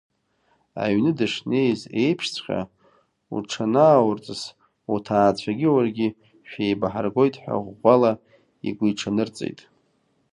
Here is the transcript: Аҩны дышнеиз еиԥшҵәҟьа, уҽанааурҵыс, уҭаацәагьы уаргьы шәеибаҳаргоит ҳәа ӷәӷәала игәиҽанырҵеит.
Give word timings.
Аҩны 0.81 1.11
дышнеиз 1.17 1.81
еиԥшҵәҟьа, 2.01 2.59
уҽанааурҵыс, 3.35 4.41
уҭаацәагьы 4.93 5.69
уаргьы 5.73 6.07
шәеибаҳаргоит 6.49 7.35
ҳәа 7.41 7.55
ӷәӷәала 7.65 8.11
игәиҽанырҵеит. 8.67 9.59